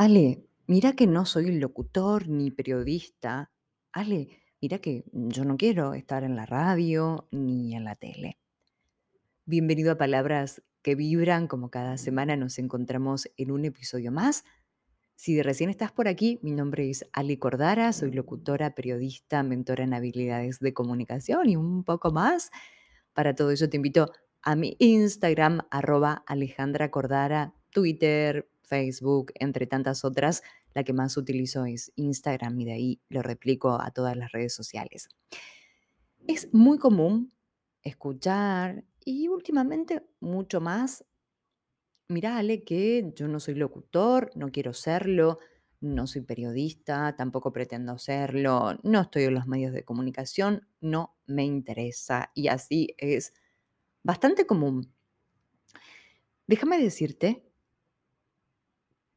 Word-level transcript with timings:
Ale, 0.00 0.46
mira 0.68 0.92
que 0.92 1.08
no 1.08 1.26
soy 1.26 1.50
locutor 1.58 2.28
ni 2.28 2.52
periodista. 2.52 3.50
Ale, 3.90 4.28
mira 4.60 4.78
que 4.78 5.02
yo 5.12 5.44
no 5.44 5.56
quiero 5.56 5.92
estar 5.92 6.22
en 6.22 6.36
la 6.36 6.46
radio 6.46 7.26
ni 7.32 7.74
en 7.74 7.82
la 7.82 7.96
tele. 7.96 8.38
Bienvenido 9.44 9.90
a 9.90 9.98
Palabras 9.98 10.62
que 10.82 10.94
Vibran, 10.94 11.48
como 11.48 11.68
cada 11.68 11.98
semana 11.98 12.36
nos 12.36 12.60
encontramos 12.60 13.28
en 13.36 13.50
un 13.50 13.64
episodio 13.64 14.12
más. 14.12 14.44
Si 15.16 15.42
recién 15.42 15.68
estás 15.68 15.90
por 15.90 16.06
aquí, 16.06 16.38
mi 16.42 16.52
nombre 16.52 16.88
es 16.88 17.04
Ali 17.12 17.36
Cordara, 17.36 17.92
soy 17.92 18.12
locutora, 18.12 18.76
periodista, 18.76 19.42
mentora 19.42 19.82
en 19.82 19.94
habilidades 19.94 20.60
de 20.60 20.72
comunicación 20.72 21.48
y 21.48 21.56
un 21.56 21.82
poco 21.82 22.12
más. 22.12 22.52
Para 23.14 23.34
todo 23.34 23.50
eso 23.50 23.68
te 23.68 23.78
invito 23.78 24.12
a 24.42 24.54
mi 24.54 24.76
Instagram, 24.78 25.62
arroba 25.72 26.22
Alejandra 26.24 26.88
Cordara, 26.92 27.52
Twitter, 27.72 28.48
Facebook, 28.68 29.32
entre 29.34 29.66
tantas 29.66 30.04
otras. 30.04 30.42
La 30.74 30.84
que 30.84 30.92
más 30.92 31.16
utilizo 31.16 31.64
es 31.64 31.90
Instagram 31.96 32.60
y 32.60 32.64
de 32.64 32.72
ahí 32.72 33.00
lo 33.08 33.22
replico 33.22 33.80
a 33.80 33.90
todas 33.90 34.16
las 34.16 34.30
redes 34.30 34.54
sociales. 34.54 35.08
Es 36.26 36.52
muy 36.52 36.78
común 36.78 37.32
escuchar 37.82 38.84
y 39.04 39.28
últimamente 39.28 40.04
mucho 40.20 40.60
más, 40.60 41.04
mira 42.08 42.36
Ale, 42.36 42.62
que 42.62 43.12
yo 43.16 43.28
no 43.28 43.40
soy 43.40 43.54
locutor, 43.54 44.30
no 44.34 44.50
quiero 44.52 44.74
serlo, 44.74 45.38
no 45.80 46.06
soy 46.06 46.22
periodista, 46.22 47.14
tampoco 47.16 47.52
pretendo 47.52 47.98
serlo, 47.98 48.78
no 48.82 49.00
estoy 49.00 49.24
en 49.24 49.34
los 49.34 49.46
medios 49.46 49.72
de 49.72 49.84
comunicación, 49.84 50.68
no 50.80 51.16
me 51.26 51.44
interesa. 51.44 52.30
Y 52.34 52.48
así 52.48 52.94
es 52.98 53.32
bastante 54.02 54.46
común. 54.46 54.92
Déjame 56.46 56.78
decirte 56.78 57.47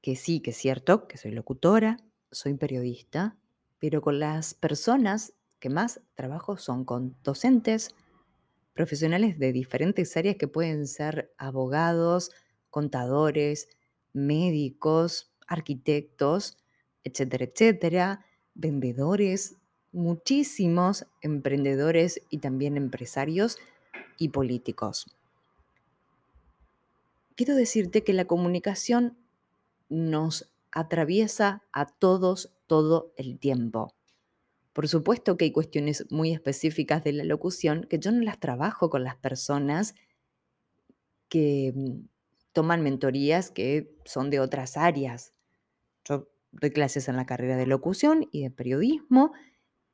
que 0.00 0.16
sí, 0.16 0.40
que 0.40 0.50
es 0.50 0.56
cierto, 0.56 1.06
que 1.06 1.18
soy 1.18 1.32
locutora, 1.32 1.98
soy 2.30 2.54
periodista, 2.54 3.36
pero 3.78 4.00
con 4.02 4.18
las 4.18 4.54
personas 4.54 5.34
que 5.58 5.68
más 5.68 6.00
trabajo 6.14 6.56
son 6.56 6.84
con 6.84 7.16
docentes, 7.22 7.94
profesionales 8.74 9.38
de 9.38 9.52
diferentes 9.52 10.16
áreas 10.16 10.36
que 10.36 10.48
pueden 10.48 10.86
ser 10.86 11.32
abogados, 11.36 12.30
contadores, 12.70 13.68
médicos, 14.12 15.32
arquitectos, 15.46 16.56
etcétera, 17.04 17.44
etcétera, 17.44 18.26
vendedores, 18.54 19.56
muchísimos 19.92 21.06
emprendedores 21.20 22.22
y 22.30 22.38
también 22.38 22.76
empresarios 22.76 23.58
y 24.18 24.28
políticos. 24.28 25.06
Quiero 27.34 27.54
decirte 27.54 28.04
que 28.04 28.12
la 28.12 28.26
comunicación 28.26 29.16
nos 29.90 30.52
atraviesa 30.72 31.62
a 31.72 31.86
todos 31.86 32.56
todo 32.66 33.12
el 33.16 33.38
tiempo. 33.38 33.94
Por 34.72 34.88
supuesto 34.88 35.36
que 35.36 35.46
hay 35.46 35.52
cuestiones 35.52 36.06
muy 36.10 36.32
específicas 36.32 37.04
de 37.04 37.12
la 37.12 37.24
locución 37.24 37.86
que 37.90 37.98
yo 37.98 38.12
no 38.12 38.22
las 38.22 38.40
trabajo 38.40 38.88
con 38.88 39.04
las 39.04 39.16
personas 39.16 39.94
que 41.28 41.72
mm, 41.74 42.08
toman 42.52 42.82
mentorías 42.82 43.50
que 43.50 43.94
son 44.04 44.30
de 44.30 44.40
otras 44.40 44.76
áreas. 44.76 45.34
Yo 46.04 46.28
doy 46.52 46.70
clases 46.70 47.08
en 47.08 47.16
la 47.16 47.26
carrera 47.26 47.56
de 47.56 47.66
locución 47.66 48.28
y 48.32 48.42
de 48.44 48.50
periodismo 48.50 49.32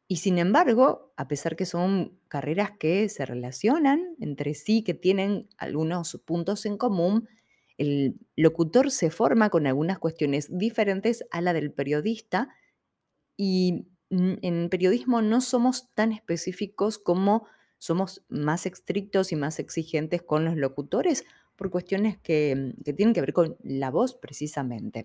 y 0.09 0.17
sin 0.17 0.39
embargo, 0.39 1.13
a 1.17 1.27
pesar 1.27 1.57
que 1.57 1.67
son 1.67 2.21
carreras 2.29 2.71
que 2.79 3.09
se 3.09 3.27
relacionan 3.27 4.15
entre 4.21 4.55
sí, 4.55 4.83
que 4.83 4.95
tienen 4.95 5.49
algunos 5.59 6.23
puntos 6.25 6.65
en 6.65 6.77
común, 6.77 7.29
el 7.79 8.17
locutor 8.37 8.91
se 8.91 9.11
forma 9.11 9.51
con 9.51 9.67
algunas 9.67 9.99
cuestiones 9.99 10.49
diferentes 10.51 11.25
a 11.31 11.41
la 11.41 11.53
del 11.53 11.73
periodista 11.73 12.49
y 13.37 13.87
mm, 14.11 14.35
en 14.43 14.69
periodismo 14.71 15.23
no 15.23 15.41
somos 15.41 15.93
tan 15.95 16.13
específicos 16.13 16.99
como 16.99 17.47
somos 17.79 18.25
más 18.29 18.67
estrictos 18.67 19.33
y 19.33 19.37
más 19.37 19.59
exigentes 19.59 20.23
con 20.23 20.45
los 20.45 20.57
locutores 20.57 21.25
por 21.57 21.71
cuestiones 21.71 22.19
que, 22.19 22.75
que 22.85 22.93
tienen 22.93 23.15
que 23.15 23.21
ver 23.21 23.33
con 23.33 23.57
la 23.63 23.91
voz 23.91 24.15
precisamente. 24.15 25.05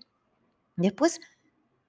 Después 0.76 1.20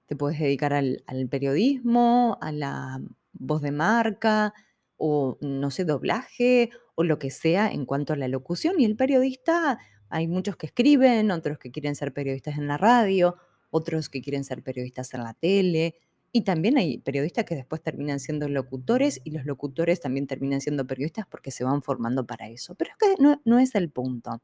te 0.06 0.16
puedes 0.16 0.38
dedicar 0.38 0.74
al 0.74 1.28
periodismo, 1.30 2.38
a 2.40 2.52
la 2.52 3.00
voz 3.32 3.62
de 3.62 3.72
marca 3.72 4.54
o, 4.96 5.38
no 5.40 5.70
sé, 5.70 5.84
doblaje 5.84 6.70
o 6.94 7.04
lo 7.04 7.18
que 7.18 7.30
sea 7.30 7.70
en 7.70 7.84
cuanto 7.84 8.12
a 8.12 8.16
la 8.16 8.28
locución. 8.28 8.80
Y 8.80 8.84
el 8.84 8.96
periodista, 8.96 9.78
hay 10.14 10.28
muchos 10.28 10.54
que 10.54 10.66
escriben, 10.66 11.32
otros 11.32 11.58
que 11.58 11.72
quieren 11.72 11.96
ser 11.96 12.12
periodistas 12.12 12.56
en 12.56 12.68
la 12.68 12.76
radio, 12.76 13.34
otros 13.70 14.08
que 14.08 14.22
quieren 14.22 14.44
ser 14.44 14.62
periodistas 14.62 15.12
en 15.12 15.24
la 15.24 15.34
tele. 15.34 15.96
Y 16.30 16.42
también 16.42 16.78
hay 16.78 16.98
periodistas 16.98 17.44
que 17.44 17.56
después 17.56 17.82
terminan 17.82 18.20
siendo 18.20 18.48
locutores 18.48 19.20
y 19.24 19.32
los 19.32 19.44
locutores 19.44 20.00
también 20.00 20.28
terminan 20.28 20.60
siendo 20.60 20.86
periodistas 20.86 21.26
porque 21.26 21.50
se 21.50 21.64
van 21.64 21.82
formando 21.82 22.24
para 22.24 22.48
eso. 22.48 22.76
Pero 22.76 22.92
es 22.92 22.96
que 22.96 23.40
no, 23.44 23.58
es 23.58 23.74
el 23.74 23.90
punto. 23.90 24.40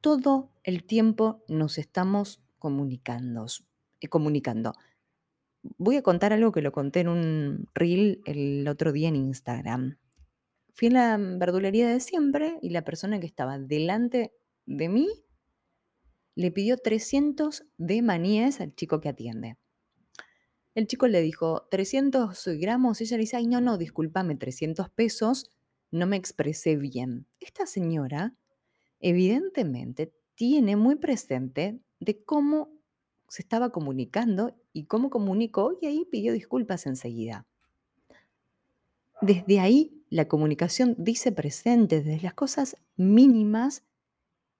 Todo 0.00 0.48
el 0.64 0.84
tiempo 0.84 1.44
nos 1.46 1.76
estamos 1.76 2.40
comunicando, 2.58 3.44
eh, 4.00 4.08
comunicando. 4.08 4.72
Voy 5.76 5.96
a 5.96 6.02
contar 6.02 6.32
algo 6.32 6.50
que 6.50 6.62
lo 6.62 6.72
conté 6.72 7.00
en 7.00 7.08
un 7.08 7.68
reel 7.74 8.22
el 8.24 8.66
otro 8.68 8.90
día 8.90 9.08
en 9.08 9.16
Instagram. 9.16 9.98
Fui 10.74 10.88
a 10.88 10.90
la 10.90 11.16
verdulería 11.18 11.88
de 11.88 12.00
siempre 12.00 12.58
y 12.62 12.70
la 12.70 12.82
persona 12.82 13.20
que 13.20 13.26
estaba 13.26 13.58
delante 13.58 14.32
de 14.66 14.88
mí 14.88 15.08
le 16.34 16.50
pidió 16.50 16.78
300 16.78 17.64
de 17.76 18.02
maníes 18.02 18.60
al 18.60 18.74
chico 18.74 19.00
que 19.00 19.10
atiende. 19.10 19.58
El 20.74 20.86
chico 20.86 21.06
le 21.06 21.20
dijo 21.20 21.68
300 21.70 22.48
gramos 22.58 23.00
ella 23.00 23.16
le 23.16 23.22
dice, 23.22 23.36
ay, 23.36 23.46
no, 23.46 23.60
no, 23.60 23.76
discúlpame, 23.76 24.36
300 24.36 24.88
pesos, 24.88 25.50
no 25.90 26.06
me 26.06 26.16
expresé 26.16 26.76
bien. 26.76 27.26
Esta 27.40 27.66
señora 27.66 28.34
evidentemente 29.00 30.14
tiene 30.34 30.76
muy 30.76 30.96
presente 30.96 31.80
de 32.00 32.24
cómo 32.24 32.70
se 33.28 33.42
estaba 33.42 33.70
comunicando 33.70 34.56
y 34.72 34.86
cómo 34.86 35.10
comunicó 35.10 35.76
y 35.80 35.86
ahí 35.86 36.06
pidió 36.10 36.32
disculpas 36.32 36.86
enseguida. 36.86 37.46
Desde 39.20 39.60
ahí 39.60 40.01
la 40.12 40.28
comunicación 40.28 40.94
dice 40.98 41.32
presente, 41.32 42.02
desde 42.02 42.22
las 42.22 42.34
cosas 42.34 42.76
mínimas 42.96 43.82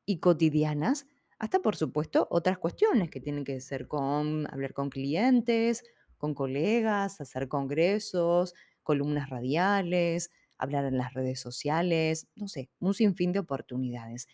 y 0.06 0.18
cotidianas 0.18 1.06
hasta, 1.38 1.58
por 1.58 1.76
supuesto, 1.76 2.26
otras 2.30 2.56
cuestiones 2.56 3.10
que 3.10 3.20
tienen 3.20 3.44
que 3.44 3.60
ser 3.60 3.86
con 3.86 4.46
hablar 4.50 4.72
con 4.72 4.88
clientes, 4.88 5.84
con 6.16 6.34
colegas, 6.34 7.20
hacer 7.20 7.48
congresos, 7.48 8.54
columnas 8.82 9.28
radiales, 9.28 10.30
hablar 10.56 10.86
en 10.86 10.96
las 10.96 11.12
redes 11.12 11.38
sociales, 11.38 12.28
no 12.34 12.48
sé, 12.48 12.70
un 12.78 12.94
sinfín 12.94 13.32
de 13.32 13.40
oportunidades. 13.40 14.28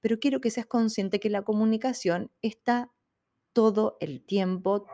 Pero 0.00 0.18
quiero 0.18 0.40
que 0.40 0.50
seas 0.50 0.66
consciente 0.66 1.20
que 1.20 1.30
la 1.30 1.42
comunicación 1.42 2.32
está 2.42 2.90
todo 3.52 3.98
el 4.00 4.20
tiempo, 4.26 4.86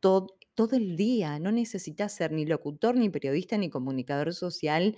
todo, 0.00 0.36
todo 0.54 0.76
el 0.76 0.96
día. 0.96 1.38
No 1.38 1.52
necesitas 1.52 2.12
ser 2.14 2.32
ni 2.32 2.46
locutor, 2.46 2.96
ni 2.96 3.08
periodista, 3.08 3.56
ni 3.56 3.70
comunicador 3.70 4.34
social, 4.34 4.96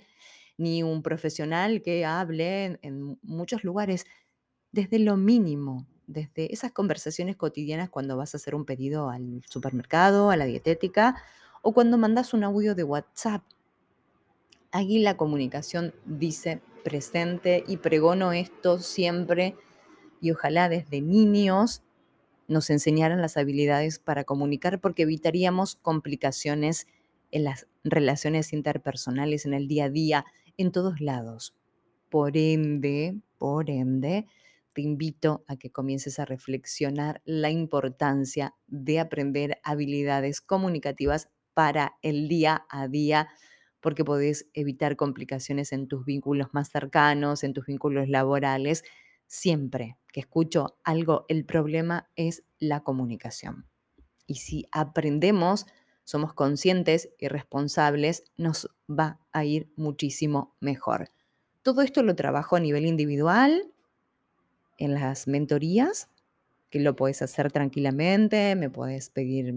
ni 0.57 0.83
un 0.83 1.01
profesional 1.01 1.81
que 1.81 2.05
hable 2.05 2.65
en, 2.65 2.79
en 2.81 3.19
muchos 3.21 3.63
lugares. 3.63 4.05
Desde 4.71 4.99
lo 4.99 5.17
mínimo, 5.17 5.87
desde 6.07 6.53
esas 6.53 6.71
conversaciones 6.71 7.35
cotidianas 7.35 7.89
cuando 7.89 8.17
vas 8.17 8.33
a 8.33 8.37
hacer 8.37 8.55
un 8.55 8.65
pedido 8.65 9.09
al 9.09 9.41
supermercado, 9.49 10.29
a 10.29 10.37
la 10.37 10.45
dietética, 10.45 11.15
o 11.61 11.73
cuando 11.73 11.97
mandas 11.97 12.33
un 12.33 12.43
audio 12.43 12.75
de 12.75 12.83
WhatsApp. 12.83 13.43
Aquí 14.71 14.99
la 14.99 15.17
comunicación 15.17 15.93
dice 16.05 16.61
presente 16.83 17.63
y 17.67 17.77
pregono 17.77 18.33
esto 18.33 18.77
siempre 18.77 19.55
y 20.21 20.31
ojalá 20.31 20.69
desde 20.69 21.01
niños 21.01 21.81
nos 22.47 22.69
enseñaran 22.69 23.21
las 23.21 23.37
habilidades 23.37 23.99
para 23.99 24.23
comunicar 24.23 24.79
porque 24.81 25.03
evitaríamos 25.03 25.75
complicaciones 25.77 26.87
en 27.31 27.43
las 27.45 27.67
relaciones 27.83 28.53
interpersonales, 28.53 29.45
en 29.45 29.53
el 29.53 29.67
día 29.67 29.85
a 29.85 29.89
día, 29.89 30.25
en 30.57 30.71
todos 30.71 31.01
lados. 31.01 31.55
Por 32.09 32.37
ende, 32.37 33.17
por 33.37 33.69
ende, 33.69 34.27
te 34.73 34.81
invito 34.81 35.43
a 35.47 35.57
que 35.57 35.71
comiences 35.71 36.19
a 36.19 36.25
reflexionar 36.25 37.21
la 37.25 37.49
importancia 37.49 38.55
de 38.67 38.99
aprender 38.99 39.59
habilidades 39.63 40.41
comunicativas 40.41 41.29
para 41.53 41.93
el 42.01 42.27
día 42.27 42.65
a 42.69 42.87
día, 42.87 43.29
porque 43.81 44.03
podés 44.03 44.47
evitar 44.53 44.95
complicaciones 44.95 45.71
en 45.71 45.87
tus 45.87 46.05
vínculos 46.05 46.47
más 46.53 46.69
cercanos, 46.69 47.43
en 47.43 47.53
tus 47.53 47.65
vínculos 47.65 48.09
laborales. 48.09 48.83
Siempre 49.27 49.97
que 50.11 50.21
escucho 50.21 50.77
algo, 50.83 51.25
el 51.27 51.45
problema 51.45 52.09
es 52.15 52.43
la 52.59 52.83
comunicación. 52.83 53.67
Y 54.27 54.35
si 54.35 54.65
aprendemos, 54.71 55.65
somos 56.03 56.33
conscientes 56.33 57.09
y 57.19 57.27
responsables, 57.27 58.23
nos 58.37 58.69
va 58.89 59.19
a 59.31 59.43
ir 59.45 59.71
muchísimo 59.75 60.55
mejor. 60.59 61.11
Todo 61.63 61.81
esto 61.81 62.03
lo 62.03 62.15
trabajo 62.15 62.55
a 62.55 62.59
nivel 62.59 62.85
individual, 62.85 63.71
en 64.77 64.93
las 64.93 65.27
mentorías 65.27 66.09
que 66.69 66.79
lo 66.79 66.95
puedes 66.95 67.21
hacer 67.21 67.51
tranquilamente, 67.51 68.55
me 68.55 68.69
puedes 68.69 69.09
pedir 69.09 69.53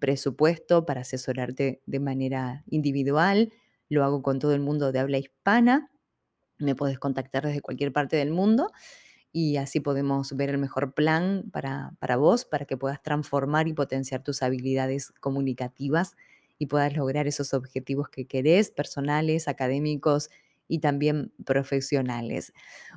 presupuesto 0.00 0.86
para 0.86 1.02
asesorarte 1.02 1.82
de 1.86 2.00
manera 2.00 2.64
individual. 2.68 3.52
Lo 3.88 4.04
hago 4.04 4.22
con 4.22 4.38
todo 4.38 4.54
el 4.54 4.60
mundo 4.60 4.90
de 4.90 4.98
habla 4.98 5.18
hispana. 5.18 5.90
Me 6.58 6.74
puedes 6.74 6.98
contactar 6.98 7.46
desde 7.46 7.60
cualquier 7.60 7.92
parte 7.92 8.16
del 8.16 8.30
mundo 8.30 8.70
y 9.36 9.56
así 9.56 9.80
podemos 9.80 10.36
ver 10.36 10.50
el 10.50 10.58
mejor 10.58 10.94
plan 10.94 11.50
para, 11.52 11.92
para 11.98 12.16
vos, 12.16 12.44
para 12.44 12.66
que 12.66 12.76
puedas 12.76 13.02
transformar 13.02 13.66
y 13.66 13.72
potenciar 13.74 14.22
tus 14.22 14.42
habilidades 14.44 15.10
comunicativas 15.20 16.14
y 16.56 16.66
puedas 16.66 16.96
lograr 16.96 17.26
esos 17.26 17.52
objetivos 17.52 18.08
que 18.08 18.26
querés, 18.26 18.70
personales, 18.70 19.48
académicos 19.48 20.30
y 20.68 20.78
también 20.78 21.32
profesionales. 21.44 22.52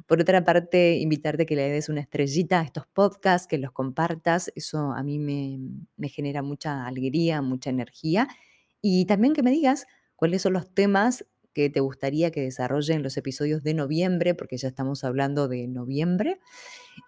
Por 0.06 0.22
otra 0.22 0.44
parte, 0.44 0.98
invitarte 0.98 1.44
a 1.44 1.46
que 1.48 1.56
le 1.56 1.72
des 1.72 1.90
una 1.90 2.02
estrellita 2.02 2.60
a 2.60 2.64
estos 2.64 2.86
podcasts, 2.86 3.48
que 3.48 3.58
los 3.58 3.72
compartas, 3.72 4.52
eso 4.56 4.92
a 4.94 5.02
mí 5.02 5.18
me, 5.18 5.58
me 5.98 6.08
genera 6.08 6.44
mucha 6.44 6.86
alegría, 6.86 7.42
mucha 7.42 7.72
energía. 7.72 8.28
Y 8.80 9.06
también 9.06 9.34
que 9.34 9.42
me 9.42 9.50
digas 9.50 9.88
cuáles 10.16 10.44
son 10.44 10.54
los 10.54 10.72
temas 10.72 11.26
que 11.58 11.72
te 11.72 11.80
gustaría 11.80 12.30
que 12.30 12.42
desarrolle 12.42 12.94
en 12.94 13.02
los 13.02 13.18
episodios 13.18 13.64
de 13.64 13.74
noviembre, 13.74 14.36
porque 14.36 14.58
ya 14.58 14.68
estamos 14.68 15.04
hablando 15.04 15.48
de 15.48 15.68
noviembre, 15.68 16.40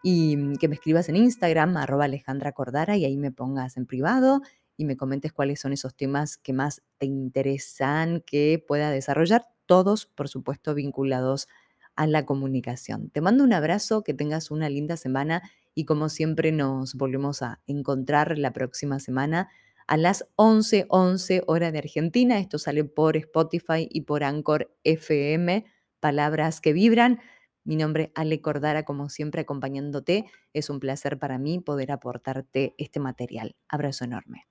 y 0.02 0.38
mm, 0.38 0.56
que 0.56 0.68
me 0.68 0.74
escribas 0.74 1.08
en 1.08 1.18
Instagram, 1.18 1.78
arroba 1.78 2.06
Alejandra 2.06 2.52
Cordara, 2.52 2.98
y 2.98 3.06
ahí 3.06 3.16
me 3.16 3.32
pongas 3.32 3.78
en 3.78 3.86
privado 3.86 4.42
y 4.76 4.86
me 4.86 4.98
comentes 4.98 5.34
cuáles 5.34 5.60
son 5.60 5.72
esos 5.72 5.96
temas 5.96 6.38
que 6.38 6.54
más 6.54 6.82
te 6.98 7.06
interesan 7.06 8.24
que 8.26 8.64
pueda 8.68 8.90
desarrollar, 8.90 9.46
todos, 9.68 10.08
por 10.08 10.30
supuesto, 10.30 10.74
vinculados 10.74 11.48
a 11.96 12.08
la 12.08 12.26
comunicación. 12.26 13.12
Te 13.12 13.22
mando 13.22 13.44
un 13.44 13.54
abrazo, 13.54 14.02
que 14.02 14.16
tengas 14.16 14.50
una 14.50 14.68
linda 14.68 14.98
semana 14.98 15.44
y 15.76 15.86
como 15.86 16.10
siempre 16.10 16.52
nos 16.52 16.96
volvemos 16.96 17.44
a 17.44 17.62
encontrar 17.68 18.40
la 18.40 18.52
próxima 18.52 19.00
semana 19.00 19.48
a 19.90 19.98
las 19.98 20.30
11:11 20.36 20.86
11 20.90 21.44
hora 21.48 21.72
de 21.72 21.80
Argentina. 21.80 22.38
Esto 22.38 22.60
sale 22.60 22.84
por 22.84 23.18
Spotify 23.18 23.88
y 23.90 24.02
por 24.02 24.24
Anchor 24.24 24.72
FM, 24.84 25.66
Palabras 26.00 26.62
que 26.62 26.74
Vibran. 26.74 27.20
Mi 27.64 27.76
nombre 27.76 28.04
es 28.04 28.12
Ale 28.14 28.40
Cordara, 28.40 28.84
como 28.86 29.10
siempre, 29.10 29.42
acompañándote. 29.42 30.26
Es 30.54 30.70
un 30.70 30.80
placer 30.80 31.18
para 31.18 31.40
mí 31.40 31.60
poder 31.60 31.92
aportarte 31.92 32.76
este 32.78 33.00
material. 33.00 33.56
Abrazo 33.68 34.06
enorme. 34.06 34.49